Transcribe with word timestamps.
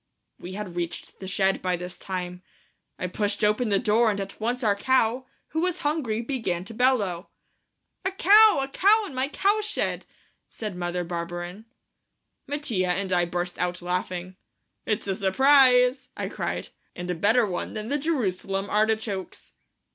We 0.39 0.53
had 0.53 0.75
reached 0.75 1.19
the 1.19 1.27
shed 1.27 1.61
by 1.61 1.75
this 1.75 1.99
time. 1.99 2.41
I 2.97 3.05
pushed 3.05 3.43
open 3.43 3.69
the 3.69 3.77
door 3.77 4.09
and 4.09 4.19
at 4.19 4.41
once 4.41 4.63
our 4.63 4.75
cow, 4.75 5.27
who 5.49 5.61
was 5.61 5.81
hungry, 5.85 6.23
began 6.23 6.63
to 6.65 6.73
bellow. 6.73 7.29
"A 8.03 8.09
cow! 8.09 8.61
A 8.63 8.67
cow 8.67 9.03
in 9.05 9.13
my 9.13 9.27
cowshed!" 9.27 10.07
cried 10.57 10.75
Mother 10.75 11.03
Barberin. 11.03 11.65
Mattia 12.47 12.87
and 12.87 13.11
I 13.13 13.25
burst 13.25 13.59
out 13.59 13.79
laughing. 13.83 14.37
"It's 14.87 15.05
a 15.05 15.13
surprise," 15.15 16.09
I 16.17 16.29
cried, 16.29 16.69
"and 16.95 17.07
a 17.11 17.13
better 17.13 17.45
one 17.45 17.75
than 17.75 17.89
the 17.89 17.99
Jerusalem 17.99 18.71
artichokes." 18.71 19.53